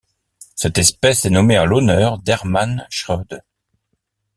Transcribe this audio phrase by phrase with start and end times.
[0.55, 3.43] Cette espèce est nommée en l'honneur d'Hermann Schoede.